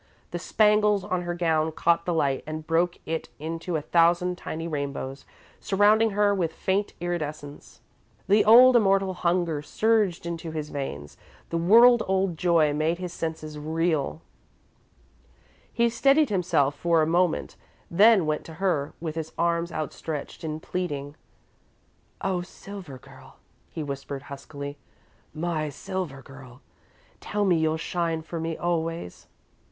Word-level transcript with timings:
The 0.31 0.39
spangles 0.39 1.03
on 1.03 1.21
her 1.21 1.35
gown 1.35 1.71
caught 1.73 2.07
the 2.07 2.13
light 2.15 2.43
and 2.47 2.65
broke 2.65 2.97
it 3.05 3.29
into 3.37 3.75
a 3.75 3.83
thousand 3.83 4.35
tiny 4.35 4.67
rainbows, 4.67 5.25
surrounding 5.59 6.09
her 6.17 6.33
with 6.33 6.53
faint 6.53 6.93
iridescence. 6.99 7.81
The 8.27 8.43
old, 8.43 8.75
immortal 8.75 9.13
hunger 9.13 9.61
surged 9.61 10.25
into 10.25 10.49
his 10.49 10.69
veins, 10.69 11.17
the 11.51 11.59
world 11.59 12.01
old 12.07 12.35
joy 12.35 12.73
made 12.73 12.97
his 12.97 13.13
senses 13.13 13.59
reel. 13.59 14.21
He 15.71 15.87
steadied 15.87 16.31
himself 16.31 16.73
for 16.73 17.03
a 17.03 17.05
moment, 17.05 17.55
then 17.91 18.25
went 18.25 18.43
to 18.45 18.55
her, 18.55 18.93
with 18.99 19.13
his 19.13 19.31
arms 19.37 19.71
outstretched 19.71 20.43
in 20.43 20.61
pleading. 20.61 21.13
"Oh, 22.21 22.41
Silver 22.41 22.97
Girl," 22.97 23.35
he 23.69 23.83
whispered, 23.83 24.23
huskily. 24.23 24.79
"My 25.31 25.69
Silver 25.69 26.23
Girl! 26.23 26.61
Tell 27.19 27.45
me 27.45 27.55
you'll 27.57 27.77
shine 27.77 28.23
for 28.23 28.39
me 28.39 28.57
always!" 28.57 28.97
[Illustration: 28.97 29.29
musical 29.29 29.39
notation. 29.39 29.41